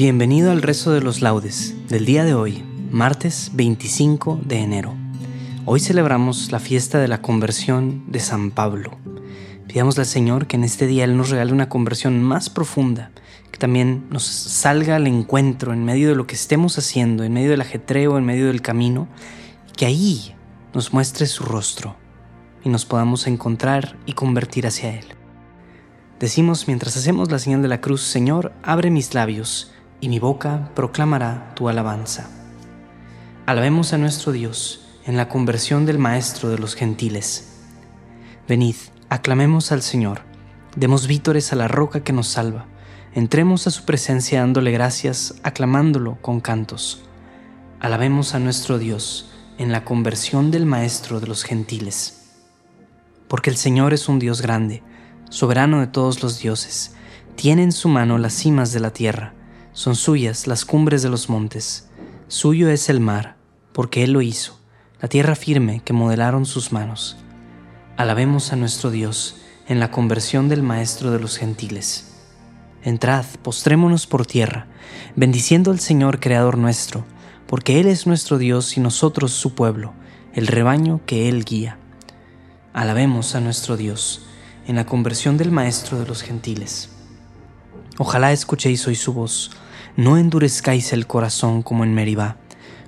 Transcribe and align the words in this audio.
Bienvenido 0.00 0.50
al 0.50 0.62
rezo 0.62 0.92
de 0.92 1.02
los 1.02 1.20
laudes 1.20 1.74
del 1.88 2.06
día 2.06 2.24
de 2.24 2.32
hoy, 2.32 2.64
martes 2.90 3.50
25 3.52 4.40
de 4.42 4.60
enero. 4.60 4.94
Hoy 5.66 5.78
celebramos 5.78 6.50
la 6.50 6.58
fiesta 6.58 6.98
de 7.00 7.06
la 7.06 7.20
conversión 7.20 8.10
de 8.10 8.18
San 8.18 8.50
Pablo. 8.50 8.96
Pidamos 9.68 9.98
al 9.98 10.06
Señor 10.06 10.46
que 10.46 10.56
en 10.56 10.64
este 10.64 10.86
día 10.86 11.04
Él 11.04 11.18
nos 11.18 11.28
regale 11.28 11.52
una 11.52 11.68
conversión 11.68 12.22
más 12.22 12.48
profunda, 12.48 13.10
que 13.52 13.58
también 13.58 14.06
nos 14.08 14.24
salga 14.24 14.96
al 14.96 15.06
encuentro 15.06 15.74
en 15.74 15.84
medio 15.84 16.08
de 16.08 16.14
lo 16.14 16.26
que 16.26 16.34
estemos 16.34 16.78
haciendo, 16.78 17.22
en 17.22 17.34
medio 17.34 17.50
del 17.50 17.60
ajetreo, 17.60 18.16
en 18.16 18.24
medio 18.24 18.46
del 18.46 18.62
camino, 18.62 19.06
que 19.76 19.84
ahí 19.84 20.34
nos 20.72 20.94
muestre 20.94 21.26
su 21.26 21.44
rostro 21.44 21.94
y 22.64 22.70
nos 22.70 22.86
podamos 22.86 23.26
encontrar 23.26 23.98
y 24.06 24.14
convertir 24.14 24.66
hacia 24.66 24.98
Él. 24.98 25.04
Decimos 26.18 26.68
mientras 26.68 26.96
hacemos 26.96 27.30
la 27.30 27.38
señal 27.38 27.60
de 27.60 27.68
la 27.68 27.82
cruz, 27.82 28.00
Señor, 28.00 28.54
abre 28.62 28.90
mis 28.90 29.12
labios 29.12 29.72
y 30.00 30.08
mi 30.08 30.18
boca 30.18 30.70
proclamará 30.74 31.52
tu 31.54 31.68
alabanza. 31.68 32.28
Alabemos 33.46 33.92
a 33.92 33.98
nuestro 33.98 34.32
Dios 34.32 34.86
en 35.04 35.16
la 35.16 35.28
conversión 35.28 35.86
del 35.86 35.98
Maestro 35.98 36.50
de 36.50 36.58
los 36.58 36.74
gentiles. 36.74 37.58
Venid, 38.48 38.76
aclamemos 39.08 39.72
al 39.72 39.82
Señor, 39.82 40.20
demos 40.76 41.06
vítores 41.06 41.52
a 41.52 41.56
la 41.56 41.68
roca 41.68 42.04
que 42.04 42.12
nos 42.12 42.28
salva, 42.28 42.66
entremos 43.14 43.66
a 43.66 43.70
su 43.70 43.84
presencia 43.84 44.40
dándole 44.40 44.70
gracias, 44.70 45.34
aclamándolo 45.42 46.18
con 46.20 46.40
cantos. 46.40 47.02
Alabemos 47.80 48.34
a 48.34 48.38
nuestro 48.38 48.78
Dios 48.78 49.30
en 49.58 49.72
la 49.72 49.84
conversión 49.84 50.50
del 50.50 50.66
Maestro 50.66 51.20
de 51.20 51.26
los 51.26 51.44
gentiles. 51.44 52.30
Porque 53.28 53.50
el 53.50 53.56
Señor 53.56 53.92
es 53.94 54.08
un 54.08 54.18
Dios 54.18 54.42
grande, 54.42 54.82
soberano 55.28 55.80
de 55.80 55.86
todos 55.86 56.22
los 56.22 56.40
dioses, 56.40 56.94
tiene 57.36 57.62
en 57.62 57.72
su 57.72 57.88
mano 57.88 58.18
las 58.18 58.34
cimas 58.34 58.72
de 58.72 58.80
la 58.80 58.90
tierra, 58.90 59.34
son 59.72 59.96
suyas 59.96 60.46
las 60.46 60.64
cumbres 60.64 61.02
de 61.02 61.08
los 61.08 61.28
montes, 61.28 61.88
suyo 62.28 62.68
es 62.68 62.88
el 62.88 63.00
mar, 63.00 63.36
porque 63.72 64.04
Él 64.04 64.12
lo 64.12 64.22
hizo, 64.22 64.58
la 65.00 65.08
tierra 65.08 65.34
firme 65.34 65.82
que 65.84 65.92
modelaron 65.92 66.46
sus 66.46 66.72
manos. 66.72 67.16
Alabemos 67.96 68.52
a 68.52 68.56
nuestro 68.56 68.90
Dios 68.90 69.36
en 69.68 69.80
la 69.80 69.90
conversión 69.90 70.48
del 70.48 70.62
Maestro 70.62 71.10
de 71.10 71.20
los 71.20 71.36
gentiles. 71.36 72.12
Entrad, 72.82 73.24
postrémonos 73.42 74.06
por 74.06 74.26
tierra, 74.26 74.66
bendiciendo 75.16 75.70
al 75.70 75.80
Señor 75.80 76.18
Creador 76.18 76.56
nuestro, 76.56 77.04
porque 77.46 77.80
Él 77.80 77.86
es 77.86 78.06
nuestro 78.06 78.38
Dios 78.38 78.76
y 78.76 78.80
nosotros 78.80 79.32
su 79.32 79.54
pueblo, 79.54 79.92
el 80.34 80.46
rebaño 80.46 81.00
que 81.06 81.28
Él 81.28 81.44
guía. 81.44 81.78
Alabemos 82.72 83.34
a 83.34 83.40
nuestro 83.40 83.76
Dios 83.76 84.26
en 84.66 84.76
la 84.76 84.86
conversión 84.86 85.36
del 85.36 85.50
Maestro 85.50 85.98
de 85.98 86.06
los 86.06 86.22
gentiles. 86.22 86.90
Ojalá 88.02 88.32
escuchéis 88.32 88.86
hoy 88.86 88.94
su 88.94 89.12
voz, 89.12 89.50
no 89.94 90.16
endurezcáis 90.16 90.94
el 90.94 91.06
corazón 91.06 91.60
como 91.60 91.84
en 91.84 91.92
Meribá, 91.92 92.38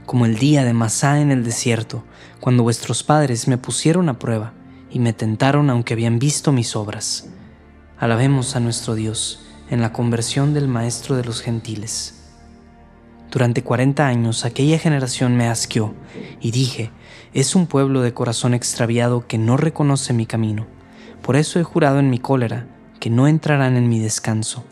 como 0.06 0.24
el 0.24 0.38
día 0.38 0.64
de 0.64 0.72
Masá 0.72 1.20
en 1.20 1.30
el 1.30 1.44
desierto, 1.44 2.02
cuando 2.40 2.62
vuestros 2.62 3.02
padres 3.02 3.46
me 3.46 3.58
pusieron 3.58 4.08
a 4.08 4.18
prueba 4.18 4.54
y 4.90 5.00
me 5.00 5.12
tentaron 5.12 5.68
aunque 5.68 5.92
habían 5.92 6.18
visto 6.18 6.50
mis 6.50 6.74
obras. 6.76 7.28
Alabemos 7.98 8.56
a 8.56 8.60
nuestro 8.60 8.94
Dios 8.94 9.44
en 9.68 9.82
la 9.82 9.92
conversión 9.92 10.54
del 10.54 10.66
Maestro 10.66 11.14
de 11.14 11.24
los 11.24 11.42
gentiles. 11.42 12.30
Durante 13.30 13.62
cuarenta 13.62 14.06
años 14.06 14.46
aquella 14.46 14.78
generación 14.78 15.36
me 15.36 15.46
asqueó 15.46 15.92
y 16.40 16.52
dije, 16.52 16.90
es 17.34 17.54
un 17.54 17.66
pueblo 17.66 18.00
de 18.00 18.14
corazón 18.14 18.54
extraviado 18.54 19.26
que 19.26 19.36
no 19.36 19.58
reconoce 19.58 20.14
mi 20.14 20.24
camino. 20.24 20.66
Por 21.20 21.36
eso 21.36 21.60
he 21.60 21.64
jurado 21.64 21.98
en 21.98 22.08
mi 22.08 22.18
cólera 22.18 22.66
que 22.98 23.10
no 23.10 23.28
entrarán 23.28 23.76
en 23.76 23.90
mi 23.90 23.98
descanso. 23.98 24.64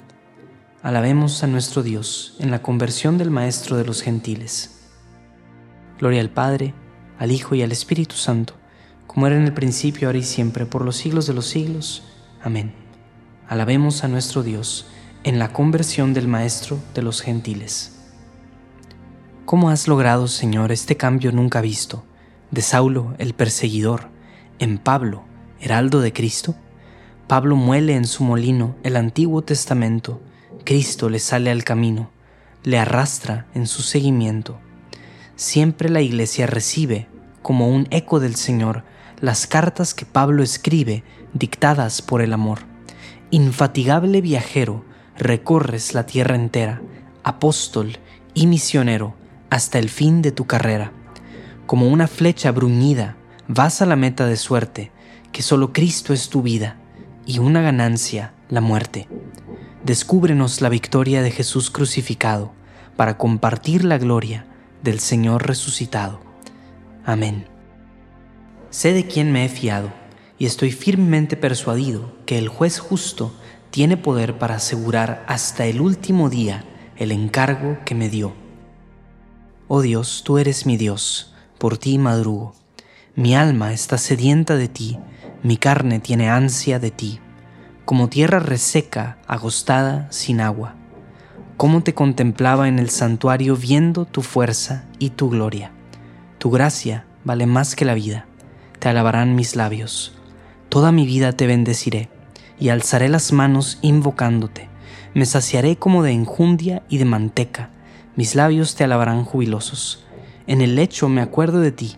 Alabemos 0.82 1.42
a 1.42 1.46
nuestro 1.46 1.82
Dios 1.82 2.36
en 2.38 2.50
la 2.50 2.62
conversión 2.62 3.18
del 3.18 3.30
Maestro 3.30 3.76
de 3.76 3.84
los 3.84 4.00
gentiles. 4.00 4.80
Gloria 5.98 6.22
al 6.22 6.30
Padre, 6.30 6.72
al 7.18 7.32
Hijo 7.32 7.54
y 7.54 7.60
al 7.60 7.70
Espíritu 7.70 8.14
Santo, 8.14 8.54
como 9.06 9.26
era 9.26 9.36
en 9.36 9.42
el 9.44 9.52
principio, 9.52 10.08
ahora 10.08 10.16
y 10.16 10.22
siempre, 10.22 10.64
por 10.64 10.82
los 10.82 10.96
siglos 10.96 11.26
de 11.26 11.34
los 11.34 11.44
siglos. 11.44 12.02
Amén. 12.42 12.72
Alabemos 13.46 14.04
a 14.04 14.08
nuestro 14.08 14.42
Dios 14.42 14.86
en 15.22 15.38
la 15.38 15.52
conversión 15.52 16.14
del 16.14 16.28
Maestro 16.28 16.78
de 16.94 17.02
los 17.02 17.20
gentiles. 17.20 17.98
¿Cómo 19.44 19.68
has 19.68 19.86
logrado, 19.86 20.28
Señor, 20.28 20.72
este 20.72 20.96
cambio 20.96 21.30
nunca 21.30 21.60
visto, 21.60 22.04
de 22.50 22.62
Saulo, 22.62 23.14
el 23.18 23.34
perseguidor, 23.34 24.08
en 24.58 24.78
Pablo, 24.78 25.24
heraldo 25.60 26.00
de 26.00 26.14
Cristo? 26.14 26.54
Pablo 27.26 27.54
muele 27.54 27.96
en 27.96 28.06
su 28.06 28.24
molino 28.24 28.76
el 28.82 28.96
Antiguo 28.96 29.42
Testamento, 29.42 30.22
Cristo 30.64 31.08
le 31.08 31.18
sale 31.18 31.50
al 31.50 31.64
camino, 31.64 32.10
le 32.62 32.78
arrastra 32.78 33.46
en 33.54 33.66
su 33.66 33.82
seguimiento. 33.82 34.58
Siempre 35.36 35.88
la 35.88 36.02
iglesia 36.02 36.46
recibe, 36.46 37.08
como 37.42 37.68
un 37.68 37.86
eco 37.90 38.20
del 38.20 38.36
Señor, 38.36 38.84
las 39.20 39.46
cartas 39.46 39.94
que 39.94 40.04
Pablo 40.04 40.42
escribe 40.42 41.02
dictadas 41.32 42.02
por 42.02 42.22
el 42.22 42.32
amor. 42.32 42.60
Infatigable 43.30 44.20
viajero, 44.20 44.84
recorres 45.16 45.94
la 45.94 46.06
tierra 46.06 46.34
entera, 46.34 46.82
apóstol 47.22 47.98
y 48.34 48.46
misionero, 48.46 49.14
hasta 49.48 49.78
el 49.78 49.88
fin 49.88 50.22
de 50.22 50.32
tu 50.32 50.46
carrera. 50.46 50.92
Como 51.66 51.88
una 51.88 52.06
flecha 52.06 52.52
bruñida, 52.52 53.16
vas 53.48 53.82
a 53.82 53.86
la 53.86 53.96
meta 53.96 54.26
de 54.26 54.36
suerte, 54.36 54.92
que 55.32 55.42
solo 55.42 55.72
Cristo 55.72 56.12
es 56.12 56.28
tu 56.28 56.42
vida, 56.42 56.76
y 57.26 57.38
una 57.38 57.62
ganancia, 57.62 58.34
la 58.48 58.60
muerte 58.60 59.08
descúbrenos 59.84 60.60
la 60.60 60.68
victoria 60.68 61.22
de 61.22 61.30
Jesús 61.30 61.70
crucificado 61.70 62.52
para 62.96 63.16
compartir 63.16 63.84
la 63.84 63.98
gloria 63.98 64.46
del 64.82 65.00
Señor 65.00 65.46
resucitado. 65.46 66.20
Amén. 67.04 67.46
Sé 68.70 68.92
de 68.92 69.06
quién 69.06 69.32
me 69.32 69.44
he 69.44 69.48
fiado 69.48 69.92
y 70.38 70.46
estoy 70.46 70.70
firmemente 70.70 71.36
persuadido 71.36 72.12
que 72.26 72.38
el 72.38 72.48
juez 72.48 72.78
justo 72.78 73.32
tiene 73.70 73.96
poder 73.96 74.38
para 74.38 74.56
asegurar 74.56 75.24
hasta 75.26 75.66
el 75.66 75.80
último 75.80 76.28
día 76.28 76.64
el 76.96 77.10
encargo 77.12 77.78
que 77.84 77.94
me 77.94 78.08
dio. 78.08 78.34
Oh 79.66 79.82
Dios, 79.82 80.22
tú 80.24 80.38
eres 80.38 80.66
mi 80.66 80.76
Dios, 80.76 81.32
por 81.58 81.78
ti 81.78 81.96
madrugo. 81.98 82.54
Mi 83.14 83.34
alma 83.34 83.72
está 83.72 83.98
sedienta 83.98 84.56
de 84.56 84.68
ti, 84.68 84.98
mi 85.42 85.56
carne 85.56 86.00
tiene 86.00 86.28
ansia 86.28 86.78
de 86.78 86.90
ti 86.90 87.20
como 87.90 88.08
tierra 88.08 88.38
reseca, 88.38 89.18
agostada, 89.26 90.06
sin 90.12 90.40
agua. 90.40 90.76
cómo 91.56 91.82
te 91.82 91.92
contemplaba 91.92 92.68
en 92.68 92.78
el 92.78 92.88
santuario 92.88 93.56
viendo 93.56 94.04
tu 94.04 94.22
fuerza 94.22 94.84
y 95.00 95.10
tu 95.10 95.28
gloria. 95.28 95.72
Tu 96.38 96.52
gracia 96.52 97.04
vale 97.24 97.46
más 97.46 97.74
que 97.74 97.84
la 97.84 97.94
vida, 97.94 98.26
te 98.78 98.88
alabarán 98.88 99.34
mis 99.34 99.56
labios. 99.56 100.14
Toda 100.68 100.92
mi 100.92 101.04
vida 101.04 101.32
te 101.32 101.48
bendeciré, 101.48 102.08
y 102.60 102.68
alzaré 102.68 103.08
las 103.08 103.32
manos 103.32 103.80
invocándote. 103.82 104.68
Me 105.12 105.26
saciaré 105.26 105.74
como 105.74 106.04
de 106.04 106.12
enjundia 106.12 106.84
y 106.88 106.98
de 106.98 107.06
manteca, 107.06 107.70
mis 108.14 108.36
labios 108.36 108.76
te 108.76 108.84
alabarán 108.84 109.24
jubilosos. 109.24 110.04
En 110.46 110.60
el 110.60 110.76
lecho 110.76 111.08
me 111.08 111.22
acuerdo 111.22 111.58
de 111.58 111.72
ti, 111.72 111.96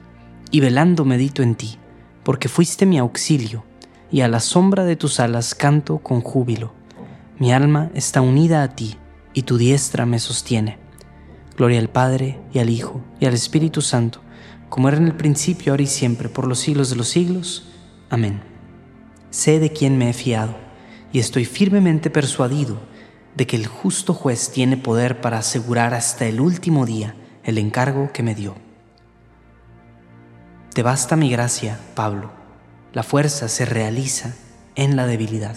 y 0.51 0.61
velando 0.61 1.05
medito 1.05 1.43
en 1.43 1.55
ti, 1.55 1.77
porque 2.23 2.49
fuiste 2.49 2.87
mi 2.87 2.99
auxilio, 2.99 3.67
y 4.13 4.21
a 4.21 4.29
la 4.29 4.41
sombra 4.41 4.85
de 4.85 4.95
tus 4.95 5.19
alas 5.19 5.55
canto 5.55 5.99
con 5.99 6.21
júbilo. 6.21 6.75
Mi 7.39 7.53
alma 7.53 7.91
está 7.95 8.21
unida 8.21 8.63
a 8.63 8.77
ti, 8.77 8.97
y 9.33 9.43
tu 9.43 9.57
diestra 9.57 10.05
me 10.05 10.19
sostiene. 10.19 10.79
Gloria 11.57 11.81
al 11.81 11.89
Padre, 11.89 12.39
y 12.53 12.59
al 12.59 12.69
Hijo, 12.69 13.01
y 13.19 13.25
al 13.25 13.33
Espíritu 13.33 13.81
Santo, 13.81 14.21
como 14.69 14.89
era 14.89 14.99
en 14.99 15.07
el 15.07 15.17
principio, 15.17 15.73
ahora 15.73 15.83
y 15.83 15.87
siempre, 15.87 16.29
por 16.29 16.47
los 16.47 16.61
siglos 16.61 16.91
de 16.91 16.97
los 16.97 17.09
siglos. 17.09 17.71
Amén. 18.11 18.43
Sé 19.31 19.59
de 19.59 19.73
quién 19.73 19.97
me 19.97 20.11
he 20.11 20.13
fiado, 20.13 20.57
y 21.11 21.19
estoy 21.19 21.47
firmemente 21.47 22.11
persuadido 22.11 22.79
de 23.35 23.47
que 23.47 23.57
el 23.57 23.67
justo 23.67 24.13
juez 24.13 24.51
tiene 24.51 24.77
poder 24.77 25.23
para 25.23 25.39
asegurar 25.39 25.95
hasta 25.95 26.27
el 26.27 26.41
último 26.41 26.85
día 26.85 27.15
el 27.45 27.57
encargo 27.57 28.13
que 28.13 28.23
me 28.23 28.35
dio. 28.35 28.57
Te 30.75 30.83
basta 30.83 31.17
mi 31.17 31.31
gracia, 31.31 31.79
Pablo. 31.95 32.42
La 32.93 33.03
fuerza 33.03 33.49
se 33.49 33.65
realiza 33.65 34.35
en 34.75 34.97
la 34.97 35.07
debilidad. 35.07 35.57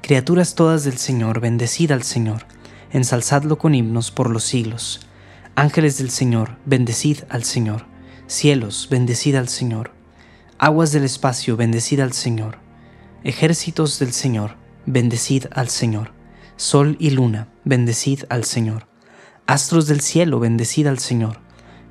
Criaturas 0.00 0.54
todas 0.54 0.82
del 0.84 0.96
Señor, 0.96 1.40
bendecid 1.40 1.92
al 1.92 2.02
Señor, 2.02 2.46
ensalzadlo 2.92 3.58
con 3.58 3.74
himnos 3.74 4.10
por 4.10 4.30
los 4.30 4.44
siglos. 4.44 5.06
Ángeles 5.54 5.98
del 5.98 6.08
Señor, 6.08 6.56
bendecid 6.64 7.24
al 7.28 7.44
Señor. 7.44 7.84
Cielos, 8.26 8.88
bendecid 8.90 9.36
al 9.36 9.50
Señor. 9.50 9.92
Aguas 10.58 10.92
del 10.92 11.04
espacio, 11.04 11.58
bendecid 11.58 12.00
al 12.00 12.14
Señor. 12.14 12.56
Ejércitos 13.22 13.98
del 13.98 14.14
Señor, 14.14 14.56
bendecid 14.86 15.44
al 15.52 15.68
Señor. 15.68 16.12
Sol 16.56 16.96
y 16.98 17.10
luna, 17.10 17.48
bendecid 17.64 18.24
al 18.30 18.44
Señor. 18.44 18.86
Astros 19.46 19.86
del 19.88 20.00
cielo, 20.00 20.40
bendecid 20.40 20.86
al 20.86 21.00
Señor. 21.00 21.40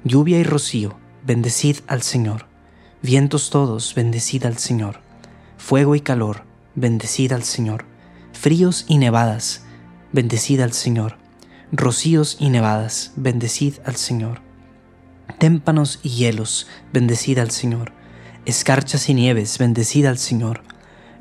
Lluvia 0.03 0.39
y 0.39 0.43
rocío, 0.43 0.97
bendecid 1.23 1.77
al 1.85 2.01
Señor. 2.01 2.52
Vientos 3.03 3.49
todos, 3.49 3.93
bendecid 3.95 4.45
al 4.45 4.57
Señor. 4.59 5.01
Fuego 5.57 5.93
y 5.93 5.99
calor, 5.99 6.45
bendecid 6.73 7.33
al 7.33 7.43
Señor. 7.43 7.83
Fríos 8.31 8.85
y 8.87 8.97
nevadas, 8.97 9.65
bendecid 10.13 10.61
al 10.61 10.71
Señor. 10.71 11.17
Rocíos 11.73 12.37
y 12.39 12.49
nevadas, 12.49 13.11
bendecid 13.17 13.79
al 13.83 13.97
Señor. 13.97 14.39
Témpanos 15.37 15.99
y 16.01 16.11
hielos, 16.11 16.67
bendecid 16.93 17.39
al 17.39 17.51
Señor. 17.51 17.91
Escarchas 18.45 19.09
y 19.09 19.13
nieves, 19.13 19.57
bendecid 19.57 20.05
al 20.05 20.17
Señor. 20.17 20.63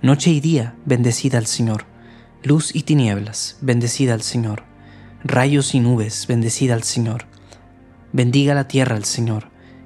Noche 0.02 0.30
y 0.30 0.38
día, 0.38 0.76
bendecid 0.86 1.34
al 1.34 1.48
Señor. 1.48 1.86
Luz 2.44 2.76
y 2.76 2.84
tinieblas, 2.84 3.56
bendecid 3.60 4.10
al 4.10 4.22
Señor. 4.22 4.62
Rayos 5.24 5.74
y 5.74 5.80
nubes, 5.80 6.28
bendecid 6.28 6.70
al 6.70 6.84
Señor. 6.84 7.26
Bendiga 8.12 8.54
la 8.54 8.68
tierra 8.68 8.94
al 8.94 9.04
Señor 9.04 9.51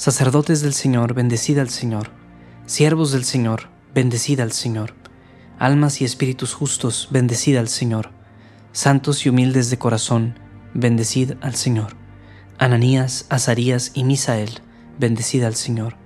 Sacerdotes 0.00 0.62
del 0.62 0.72
Señor, 0.72 1.12
bendecida 1.12 1.60
al 1.60 1.68
Señor. 1.68 2.08
Siervos 2.64 3.12
del 3.12 3.22
Señor, 3.22 3.68
bendecida 3.92 4.42
al 4.42 4.52
Señor. 4.52 4.94
Almas 5.58 6.00
y 6.00 6.06
espíritus 6.06 6.54
justos, 6.54 7.08
bendecida 7.10 7.60
al 7.60 7.68
Señor. 7.68 8.08
Santos 8.72 9.26
y 9.26 9.28
humildes 9.28 9.68
de 9.68 9.76
corazón, 9.76 10.38
bendecid 10.72 11.34
al 11.42 11.54
Señor. 11.54 11.96
Ananías, 12.56 13.26
Azarías 13.28 13.90
y 13.92 14.04
Misael, 14.04 14.62
bendecida 14.98 15.46
al 15.46 15.54
Señor. 15.54 15.96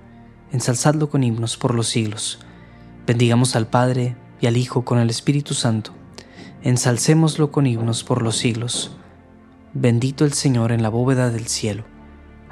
Ensalzadlo 0.51 1.09
con 1.09 1.23
himnos 1.23 1.55
por 1.55 1.73
los 1.73 1.87
siglos. 1.87 2.39
Bendigamos 3.07 3.55
al 3.55 3.67
Padre 3.67 4.17
y 4.41 4.47
al 4.47 4.57
Hijo 4.57 4.83
con 4.83 4.99
el 4.99 5.09
Espíritu 5.09 5.53
Santo. 5.53 5.93
Ensalcémoslo 6.63 7.49
con 7.49 7.65
himnos 7.65 8.03
por 8.03 8.21
los 8.21 8.35
siglos. 8.35 8.91
Bendito 9.73 10.25
el 10.25 10.33
Señor 10.33 10.73
en 10.73 10.83
la 10.83 10.89
bóveda 10.89 11.29
del 11.29 11.47
cielo 11.47 11.94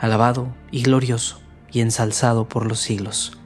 alabado 0.03 0.53
y 0.69 0.83
glorioso 0.83 1.39
y 1.71 1.79
ensalzado 1.79 2.49
por 2.49 2.65
los 2.65 2.81
siglos. 2.81 3.37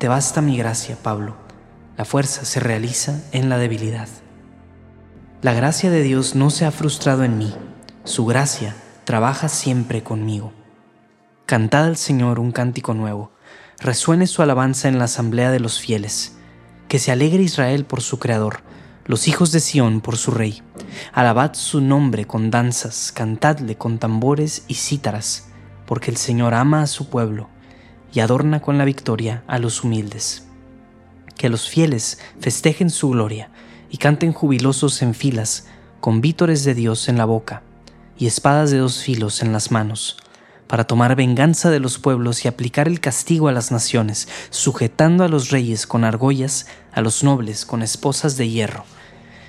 Te 0.00 0.08
basta 0.08 0.42
mi 0.42 0.56
gracia, 0.56 0.98
Pablo. 1.00 1.36
La 1.96 2.04
fuerza 2.04 2.44
se 2.44 2.58
realiza 2.58 3.22
en 3.30 3.48
la 3.48 3.56
debilidad. 3.56 4.08
La 5.42 5.52
gracia 5.52 5.90
de 5.90 6.02
Dios 6.02 6.34
no 6.34 6.50
se 6.50 6.64
ha 6.64 6.72
frustrado 6.72 7.22
en 7.22 7.38
mí. 7.38 7.54
Su 8.02 8.26
gracia 8.26 8.74
trabaja 9.04 9.48
siempre 9.48 10.02
conmigo. 10.02 10.52
Cantad 11.46 11.84
al 11.84 11.96
Señor 11.96 12.40
un 12.40 12.50
cántico 12.50 12.92
nuevo. 12.92 13.30
Resuene 13.78 14.26
su 14.26 14.42
alabanza 14.42 14.88
en 14.88 14.98
la 14.98 15.04
asamblea 15.04 15.52
de 15.52 15.60
los 15.60 15.78
fieles. 15.78 16.36
Que 16.88 16.98
se 16.98 17.12
alegre 17.12 17.44
Israel 17.44 17.84
por 17.84 18.00
su 18.00 18.18
Creador 18.18 18.64
los 19.06 19.28
hijos 19.28 19.52
de 19.52 19.60
Sión 19.60 20.00
por 20.00 20.16
su 20.16 20.32
rey. 20.32 20.62
Alabad 21.12 21.54
su 21.54 21.80
nombre 21.80 22.26
con 22.26 22.50
danzas, 22.50 23.12
cantadle 23.12 23.76
con 23.76 23.98
tambores 23.98 24.64
y 24.68 24.74
cítaras, 24.74 25.48
porque 25.86 26.10
el 26.10 26.16
Señor 26.16 26.54
ama 26.54 26.82
a 26.82 26.86
su 26.86 27.08
pueblo 27.08 27.48
y 28.12 28.20
adorna 28.20 28.60
con 28.60 28.78
la 28.78 28.84
victoria 28.84 29.42
a 29.46 29.58
los 29.58 29.84
humildes. 29.84 30.46
Que 31.36 31.48
los 31.48 31.68
fieles 31.68 32.18
festejen 32.40 32.90
su 32.90 33.10
gloria 33.10 33.50
y 33.90 33.98
canten 33.98 34.32
jubilosos 34.32 35.02
en 35.02 35.14
filas, 35.14 35.66
con 36.00 36.20
vítores 36.20 36.64
de 36.64 36.74
Dios 36.74 37.08
en 37.08 37.18
la 37.18 37.24
boca 37.24 37.62
y 38.18 38.26
espadas 38.26 38.70
de 38.70 38.78
dos 38.78 39.02
filos 39.02 39.42
en 39.42 39.52
las 39.52 39.70
manos, 39.70 40.16
para 40.66 40.84
tomar 40.84 41.14
venganza 41.16 41.70
de 41.70 41.80
los 41.80 41.98
pueblos 41.98 42.44
y 42.44 42.48
aplicar 42.48 42.88
el 42.88 43.00
castigo 43.00 43.48
a 43.48 43.52
las 43.52 43.70
naciones, 43.70 44.28
sujetando 44.50 45.24
a 45.24 45.28
los 45.28 45.50
reyes 45.50 45.86
con 45.86 46.04
argollas, 46.04 46.66
a 46.92 47.00
los 47.00 47.22
nobles 47.22 47.66
con 47.66 47.82
esposas 47.82 48.36
de 48.36 48.48
hierro 48.48 48.84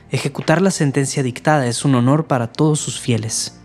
Ejecutar 0.10 0.62
la 0.62 0.72
sentencia 0.72 1.22
dictada 1.22 1.68
es 1.68 1.84
un 1.84 1.94
honor 1.94 2.28
para 2.28 2.48
todos 2.48 2.80
sus 2.80 2.98
fieles. 2.98 3.60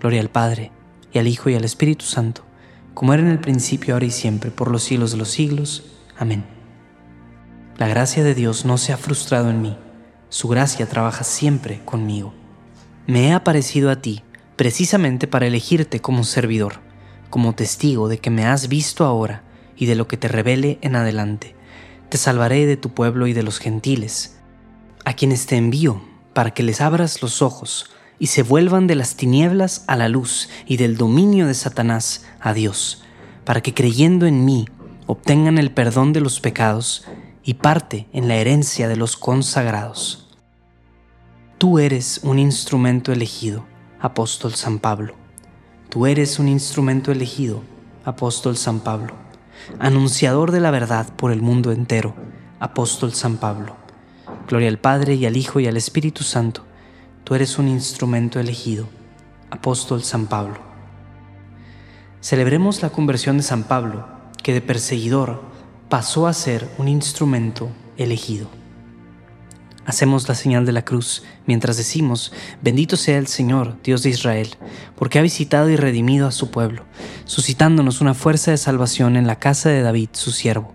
Gloria 0.00 0.22
al 0.22 0.30
Padre, 0.30 0.72
y 1.12 1.18
al 1.18 1.28
Hijo, 1.28 1.50
y 1.50 1.54
al 1.54 1.64
Espíritu 1.64 2.06
Santo, 2.06 2.46
como 2.94 3.12
era 3.12 3.22
en 3.22 3.28
el 3.28 3.40
principio, 3.40 3.92
ahora 3.92 4.06
y 4.06 4.10
siempre, 4.10 4.50
por 4.50 4.70
los 4.70 4.84
siglos 4.84 5.10
de 5.10 5.18
los 5.18 5.28
siglos. 5.28 5.84
Amén. 6.16 6.46
La 7.76 7.88
gracia 7.88 8.24
de 8.24 8.34
Dios 8.34 8.64
no 8.64 8.78
se 8.78 8.94
ha 8.94 8.96
frustrado 8.96 9.50
en 9.50 9.60
mí, 9.60 9.76
su 10.30 10.48
gracia 10.48 10.88
trabaja 10.88 11.24
siempre 11.24 11.82
conmigo. 11.84 12.32
Me 13.06 13.28
he 13.28 13.32
aparecido 13.34 13.90
a 13.90 13.96
ti 13.96 14.22
precisamente 14.56 15.26
para 15.26 15.46
elegirte 15.46 16.00
como 16.00 16.24
servidor, 16.24 16.80
como 17.28 17.54
testigo 17.54 18.08
de 18.08 18.16
que 18.16 18.30
me 18.30 18.46
has 18.46 18.68
visto 18.68 19.04
ahora 19.04 19.42
y 19.76 19.84
de 19.84 19.94
lo 19.94 20.08
que 20.08 20.16
te 20.16 20.28
revele 20.28 20.78
en 20.80 20.96
adelante. 20.96 21.54
Te 22.08 22.16
salvaré 22.16 22.64
de 22.64 22.78
tu 22.78 22.94
pueblo 22.94 23.26
y 23.26 23.34
de 23.34 23.42
los 23.42 23.58
gentiles 23.58 24.35
a 25.06 25.12
quienes 25.12 25.46
te 25.46 25.56
envío 25.56 26.02
para 26.32 26.50
que 26.50 26.64
les 26.64 26.80
abras 26.80 27.22
los 27.22 27.40
ojos 27.40 27.88
y 28.18 28.26
se 28.26 28.42
vuelvan 28.42 28.88
de 28.88 28.96
las 28.96 29.14
tinieblas 29.14 29.84
a 29.86 29.94
la 29.94 30.08
luz 30.08 30.48
y 30.66 30.78
del 30.78 30.96
dominio 30.96 31.46
de 31.46 31.54
Satanás 31.54 32.24
a 32.40 32.52
Dios, 32.52 33.04
para 33.44 33.60
que 33.60 33.72
creyendo 33.72 34.26
en 34.26 34.44
mí 34.44 34.66
obtengan 35.06 35.58
el 35.58 35.70
perdón 35.70 36.12
de 36.12 36.20
los 36.20 36.40
pecados 36.40 37.04
y 37.44 37.54
parte 37.54 38.08
en 38.12 38.26
la 38.26 38.34
herencia 38.34 38.88
de 38.88 38.96
los 38.96 39.16
consagrados. 39.16 40.36
Tú 41.56 41.78
eres 41.78 42.18
un 42.24 42.40
instrumento 42.40 43.12
elegido, 43.12 43.64
apóstol 44.00 44.56
San 44.56 44.80
Pablo. 44.80 45.14
Tú 45.88 46.06
eres 46.06 46.40
un 46.40 46.48
instrumento 46.48 47.12
elegido, 47.12 47.62
apóstol 48.04 48.56
San 48.56 48.80
Pablo. 48.80 49.14
Anunciador 49.78 50.50
de 50.50 50.58
la 50.58 50.72
verdad 50.72 51.06
por 51.14 51.30
el 51.30 51.42
mundo 51.42 51.70
entero, 51.70 52.16
apóstol 52.58 53.14
San 53.14 53.36
Pablo 53.36 53.85
Gloria 54.46 54.68
al 54.68 54.78
Padre 54.78 55.14
y 55.14 55.26
al 55.26 55.36
Hijo 55.36 55.58
y 55.58 55.66
al 55.66 55.76
Espíritu 55.76 56.22
Santo. 56.22 56.64
Tú 57.24 57.34
eres 57.34 57.58
un 57.58 57.66
instrumento 57.66 58.38
elegido. 58.38 58.88
Apóstol 59.50 60.04
San 60.04 60.26
Pablo. 60.26 60.58
Celebremos 62.20 62.80
la 62.80 62.90
conversión 62.90 63.38
de 63.38 63.42
San 63.42 63.64
Pablo, 63.64 64.06
que 64.44 64.52
de 64.52 64.60
perseguidor 64.60 65.42
pasó 65.88 66.28
a 66.28 66.32
ser 66.32 66.68
un 66.78 66.86
instrumento 66.86 67.70
elegido. 67.96 68.48
Hacemos 69.84 70.28
la 70.28 70.34
señal 70.36 70.64
de 70.64 70.72
la 70.72 70.84
cruz 70.84 71.24
mientras 71.46 71.76
decimos, 71.76 72.32
bendito 72.62 72.96
sea 72.96 73.18
el 73.18 73.26
Señor, 73.26 73.76
Dios 73.82 74.04
de 74.04 74.10
Israel, 74.10 74.50
porque 74.96 75.18
ha 75.18 75.22
visitado 75.22 75.70
y 75.70 75.76
redimido 75.76 76.26
a 76.26 76.32
su 76.32 76.50
pueblo, 76.50 76.84
suscitándonos 77.24 78.00
una 78.00 78.14
fuerza 78.14 78.52
de 78.52 78.58
salvación 78.58 79.16
en 79.16 79.26
la 79.26 79.40
casa 79.40 79.70
de 79.70 79.82
David, 79.82 80.10
su 80.12 80.30
siervo, 80.30 80.74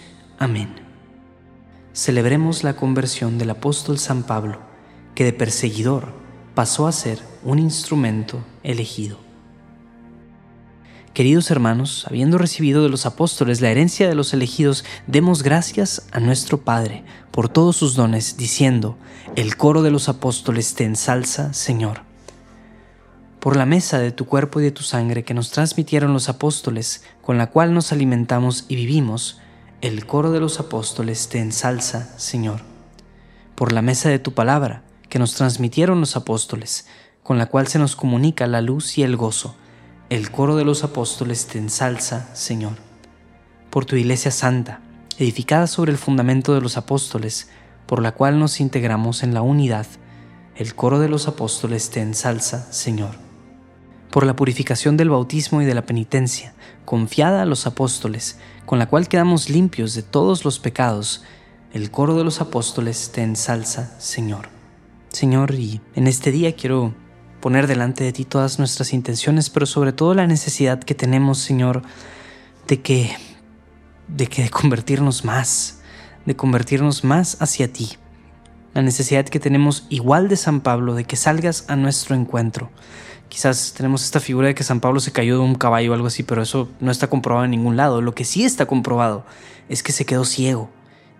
Amén. 0.41 0.73
Celebremos 1.93 2.63
la 2.63 2.75
conversión 2.75 3.37
del 3.37 3.51
apóstol 3.51 3.99
San 3.99 4.23
Pablo, 4.23 4.57
que 5.13 5.23
de 5.23 5.33
perseguidor 5.33 6.13
pasó 6.55 6.87
a 6.87 6.91
ser 6.91 7.19
un 7.43 7.59
instrumento 7.59 8.43
elegido. 8.63 9.19
Queridos 11.13 11.51
hermanos, 11.51 12.07
habiendo 12.07 12.39
recibido 12.39 12.81
de 12.81 12.89
los 12.89 13.05
apóstoles 13.05 13.61
la 13.61 13.69
herencia 13.69 14.09
de 14.09 14.15
los 14.15 14.33
elegidos, 14.33 14.83
demos 15.05 15.43
gracias 15.43 16.07
a 16.11 16.19
nuestro 16.19 16.61
Padre 16.61 17.03
por 17.29 17.47
todos 17.47 17.77
sus 17.77 17.93
dones, 17.93 18.35
diciendo, 18.35 18.97
el 19.35 19.57
coro 19.57 19.83
de 19.83 19.91
los 19.91 20.09
apóstoles 20.09 20.73
te 20.73 20.85
ensalza, 20.85 21.53
Señor. 21.53 22.01
Por 23.39 23.57
la 23.57 23.67
mesa 23.67 23.99
de 23.99 24.11
tu 24.11 24.25
cuerpo 24.25 24.59
y 24.59 24.63
de 24.63 24.71
tu 24.71 24.81
sangre 24.81 25.23
que 25.23 25.35
nos 25.35 25.51
transmitieron 25.51 26.13
los 26.13 26.29
apóstoles, 26.29 27.03
con 27.21 27.37
la 27.37 27.51
cual 27.51 27.75
nos 27.75 27.91
alimentamos 27.91 28.65
y 28.69 28.75
vivimos, 28.75 29.39
el 29.81 30.05
coro 30.05 30.31
de 30.31 30.39
los 30.39 30.59
apóstoles 30.59 31.27
te 31.27 31.39
ensalza, 31.39 32.07
Señor. 32.19 32.61
Por 33.55 33.71
la 33.71 33.81
mesa 33.81 34.09
de 34.09 34.19
tu 34.19 34.33
palabra 34.33 34.83
que 35.09 35.17
nos 35.17 35.33
transmitieron 35.33 35.99
los 35.99 36.15
apóstoles, 36.15 36.85
con 37.23 37.39
la 37.39 37.47
cual 37.47 37.67
se 37.67 37.79
nos 37.79 37.95
comunica 37.95 38.45
la 38.45 38.61
luz 38.61 38.99
y 38.99 39.03
el 39.03 39.17
gozo, 39.17 39.55
el 40.11 40.29
coro 40.29 40.55
de 40.55 40.65
los 40.65 40.83
apóstoles 40.83 41.47
te 41.47 41.57
ensalza, 41.57 42.29
Señor. 42.35 42.73
Por 43.71 43.85
tu 43.85 43.95
iglesia 43.95 44.29
santa, 44.29 44.81
edificada 45.17 45.65
sobre 45.65 45.91
el 45.91 45.97
fundamento 45.97 46.53
de 46.53 46.61
los 46.61 46.77
apóstoles, 46.77 47.49
por 47.87 48.03
la 48.03 48.11
cual 48.11 48.37
nos 48.37 48.59
integramos 48.59 49.23
en 49.23 49.33
la 49.33 49.41
unidad, 49.41 49.87
el 50.55 50.75
coro 50.75 50.99
de 50.99 51.09
los 51.09 51.27
apóstoles 51.27 51.89
te 51.89 52.01
ensalza, 52.01 52.71
Señor. 52.71 53.30
Por 54.11 54.25
la 54.25 54.35
purificación 54.35 54.97
del 54.97 55.09
bautismo 55.09 55.61
y 55.61 55.65
de 55.65 55.73
la 55.73 55.85
penitencia, 55.85 56.53
confiada 56.85 57.41
a 57.41 57.45
los 57.45 57.65
apóstoles, 57.65 58.37
con 58.65 58.77
la 58.77 58.87
cual 58.87 59.07
quedamos 59.07 59.49
limpios 59.49 59.95
de 59.95 60.03
todos 60.03 60.45
los 60.45 60.59
pecados, 60.59 61.23
el 61.73 61.89
coro 61.89 62.15
de 62.15 62.25
los 62.25 62.41
apóstoles 62.41 63.11
te 63.13 63.23
ensalza, 63.23 63.97
Señor. 63.99 64.49
Señor, 65.09 65.55
y 65.55 65.81
en 65.95 66.07
este 66.07 66.31
día 66.31 66.55
quiero 66.55 66.93
poner 67.39 67.67
delante 67.67 68.03
de 68.03 68.13
ti 68.13 68.25
todas 68.25 68.59
nuestras 68.59 68.93
intenciones, 68.93 69.49
pero 69.49 69.65
sobre 69.65 69.93
todo 69.93 70.13
la 70.13 70.27
necesidad 70.27 70.79
que 70.79 70.95
tenemos, 70.95 71.39
Señor, 71.39 71.81
de 72.67 72.81
que 72.81 73.15
de 74.07 74.27
que 74.27 74.43
de 74.43 74.49
convertirnos 74.49 75.23
más, 75.23 75.79
de 76.25 76.35
convertirnos 76.35 77.03
más 77.03 77.41
hacia 77.41 77.71
ti. 77.71 77.89
La 78.73 78.81
necesidad 78.81 79.25
que 79.25 79.39
tenemos 79.39 79.85
igual 79.89 80.27
de 80.27 80.37
San 80.37 80.61
Pablo 80.61 80.95
de 80.95 81.05
que 81.05 81.15
salgas 81.15 81.65
a 81.67 81.75
nuestro 81.75 82.15
encuentro. 82.15 82.69
Quizás 83.31 83.71
tenemos 83.71 84.03
esta 84.03 84.19
figura 84.19 84.49
de 84.49 84.55
que 84.55 84.65
San 84.65 84.81
Pablo 84.81 84.99
se 84.99 85.13
cayó 85.13 85.35
de 85.37 85.43
un 85.43 85.55
caballo 85.55 85.91
o 85.91 85.93
algo 85.93 86.07
así, 86.07 86.21
pero 86.21 86.41
eso 86.41 86.67
no 86.81 86.91
está 86.91 87.07
comprobado 87.07 87.45
en 87.45 87.51
ningún 87.51 87.77
lado. 87.77 88.01
Lo 88.01 88.13
que 88.13 88.25
sí 88.25 88.43
está 88.43 88.65
comprobado 88.65 89.25
es 89.69 89.83
que 89.83 89.93
se 89.93 90.05
quedó 90.05 90.25
ciego 90.25 90.69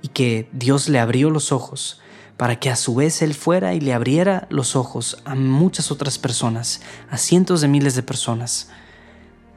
y 0.01 0.09
que 0.09 0.49
Dios 0.51 0.89
le 0.89 0.99
abrió 0.99 1.29
los 1.29 1.53
ojos 1.53 2.01
para 2.35 2.59
que 2.59 2.69
a 2.69 2.75
su 2.75 2.95
vez 2.95 3.21
Él 3.21 3.33
fuera 3.33 3.75
y 3.75 3.79
le 3.79 3.93
abriera 3.93 4.45
los 4.49 4.75
ojos 4.75 5.21
a 5.23 5.35
muchas 5.35 5.89
otras 5.89 6.19
personas, 6.19 6.81
a 7.09 7.17
cientos 7.17 7.61
de 7.61 7.69
miles 7.69 7.95
de 7.95 8.03
personas. 8.03 8.67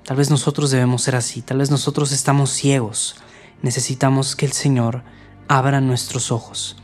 Tal 0.05 0.17
vez 0.17 0.31
nosotros 0.31 0.71
debemos 0.71 1.03
ser 1.03 1.17
así, 1.17 1.43
tal 1.43 1.59
vez 1.59 1.73
nosotros 1.73 2.13
estamos 2.13 2.51
ciegos, 2.51 3.17
necesitamos 3.63 4.37
que 4.37 4.47
el 4.47 4.53
Señor 4.53 5.03
abra 5.49 5.81
nuestros 5.81 6.31
ojos. 6.31 6.77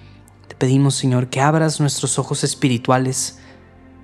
Te 0.49 0.57
pedimos, 0.57 0.97
Señor, 0.97 1.29
que 1.29 1.41
abras 1.41 1.79
nuestros 1.79 2.19
ojos 2.19 2.43
espirituales 2.43 3.39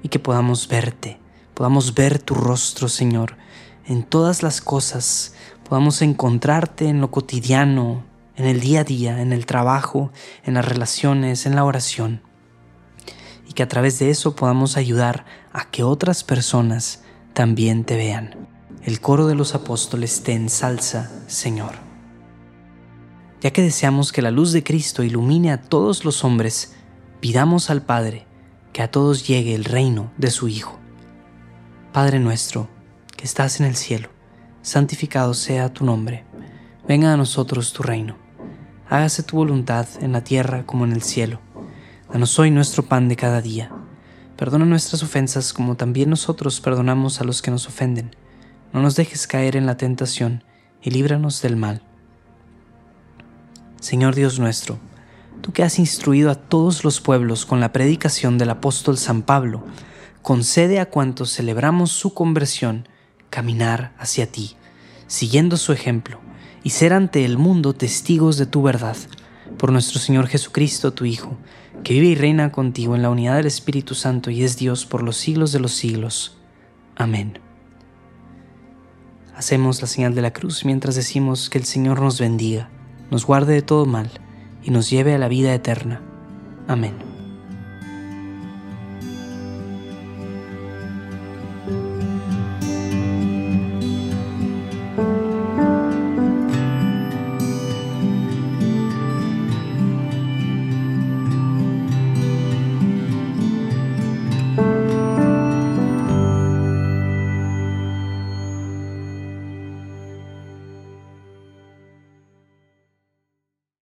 y 0.04 0.10
que 0.10 0.20
podamos 0.20 0.68
verte, 0.68 1.18
podamos 1.56 1.94
ver 1.94 2.18
tu 2.18 2.34
rostro, 2.34 2.86
Señor, 2.86 3.38
en 3.86 4.02
todas 4.02 4.42
las 4.42 4.60
cosas, 4.60 5.32
podamos 5.66 6.02
encontrarte 6.02 6.86
en 6.86 7.00
lo 7.00 7.10
cotidiano, 7.10 8.04
en 8.36 8.44
el 8.44 8.60
día 8.60 8.80
a 8.80 8.84
día, 8.84 9.22
en 9.22 9.32
el 9.32 9.46
trabajo, 9.46 10.12
en 10.44 10.52
las 10.52 10.66
relaciones, 10.66 11.46
en 11.46 11.56
la 11.56 11.64
oración. 11.64 12.20
Y 13.48 13.54
que 13.54 13.62
a 13.62 13.68
través 13.68 13.98
de 13.98 14.10
eso 14.10 14.36
podamos 14.36 14.76
ayudar 14.76 15.24
a 15.54 15.70
que 15.70 15.82
otras 15.82 16.24
personas 16.24 17.02
también 17.32 17.84
te 17.84 17.96
vean. 17.96 18.48
El 18.82 19.00
coro 19.00 19.26
de 19.26 19.34
los 19.34 19.54
apóstoles 19.54 20.22
te 20.22 20.34
ensalza, 20.34 21.10
Señor. 21.26 21.72
Ya 23.40 23.50
que 23.50 23.62
deseamos 23.62 24.12
que 24.12 24.20
la 24.20 24.30
luz 24.30 24.52
de 24.52 24.62
Cristo 24.62 25.02
ilumine 25.02 25.52
a 25.52 25.62
todos 25.62 26.04
los 26.04 26.22
hombres, 26.22 26.74
pidamos 27.20 27.70
al 27.70 27.80
Padre 27.80 28.26
que 28.74 28.82
a 28.82 28.90
todos 28.90 29.26
llegue 29.26 29.54
el 29.54 29.64
reino 29.64 30.12
de 30.18 30.30
su 30.30 30.48
Hijo. 30.48 30.78
Padre 31.96 32.18
nuestro, 32.18 32.68
que 33.16 33.24
estás 33.24 33.58
en 33.58 33.64
el 33.64 33.74
cielo, 33.74 34.10
santificado 34.60 35.32
sea 35.32 35.72
tu 35.72 35.82
nombre. 35.82 36.26
Venga 36.86 37.14
a 37.14 37.16
nosotros 37.16 37.72
tu 37.72 37.82
reino 37.82 38.16
hágase 38.86 39.22
tu 39.22 39.36
voluntad 39.36 39.86
en 40.02 40.12
la 40.12 40.22
tierra 40.22 40.66
como 40.66 40.84
en 40.84 40.92
el 40.92 41.00
cielo. 41.00 41.40
Danos 42.12 42.38
hoy 42.38 42.50
nuestro 42.50 42.82
pan 42.82 43.08
de 43.08 43.16
cada 43.16 43.40
día. 43.40 43.70
Perdona 44.36 44.66
nuestras 44.66 45.02
ofensas 45.02 45.54
como 45.54 45.78
también 45.78 46.10
nosotros 46.10 46.60
perdonamos 46.60 47.22
a 47.22 47.24
los 47.24 47.40
que 47.40 47.50
nos 47.50 47.66
ofenden. 47.66 48.14
No 48.74 48.82
nos 48.82 48.94
dejes 48.94 49.26
caer 49.26 49.56
en 49.56 49.64
la 49.64 49.78
tentación 49.78 50.44
y 50.82 50.90
líbranos 50.90 51.40
del 51.40 51.56
mal. 51.56 51.80
Señor 53.80 54.14
Dios 54.14 54.38
nuestro, 54.38 54.78
tú 55.40 55.54
que 55.54 55.62
has 55.62 55.78
instruido 55.78 56.30
a 56.30 56.34
todos 56.34 56.84
los 56.84 57.00
pueblos 57.00 57.46
con 57.46 57.58
la 57.58 57.72
predicación 57.72 58.36
del 58.36 58.50
apóstol 58.50 58.98
San 58.98 59.22
Pablo, 59.22 59.64
concede 60.26 60.80
a 60.80 60.90
cuantos 60.90 61.32
celebramos 61.32 61.92
su 61.92 62.12
conversión 62.12 62.88
caminar 63.30 63.94
hacia 63.96 64.26
ti, 64.26 64.56
siguiendo 65.06 65.56
su 65.56 65.72
ejemplo 65.72 66.18
y 66.64 66.70
ser 66.70 66.92
ante 66.94 67.24
el 67.24 67.38
mundo 67.38 67.74
testigos 67.74 68.36
de 68.36 68.46
tu 68.46 68.60
verdad. 68.60 68.96
Por 69.56 69.70
nuestro 69.70 70.00
Señor 70.00 70.26
Jesucristo, 70.26 70.92
tu 70.92 71.04
Hijo, 71.04 71.36
que 71.84 71.92
vive 71.92 72.06
y 72.06 72.14
reina 72.16 72.50
contigo 72.50 72.96
en 72.96 73.02
la 73.02 73.10
unidad 73.10 73.36
del 73.36 73.46
Espíritu 73.46 73.94
Santo 73.94 74.32
y 74.32 74.42
es 74.42 74.56
Dios 74.56 74.84
por 74.84 75.04
los 75.04 75.16
siglos 75.16 75.52
de 75.52 75.60
los 75.60 75.74
siglos. 75.74 76.36
Amén. 76.96 77.38
Hacemos 79.36 79.80
la 79.80 79.86
señal 79.86 80.16
de 80.16 80.22
la 80.22 80.32
cruz 80.32 80.64
mientras 80.64 80.96
decimos 80.96 81.48
que 81.48 81.58
el 81.58 81.64
Señor 81.64 82.00
nos 82.00 82.18
bendiga, 82.18 82.68
nos 83.12 83.26
guarde 83.26 83.54
de 83.54 83.62
todo 83.62 83.86
mal 83.86 84.10
y 84.64 84.72
nos 84.72 84.90
lleve 84.90 85.14
a 85.14 85.18
la 85.18 85.28
vida 85.28 85.54
eterna. 85.54 86.02
Amén. 86.66 87.15